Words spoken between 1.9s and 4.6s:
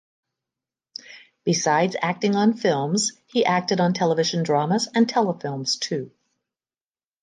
acting on films he acted on television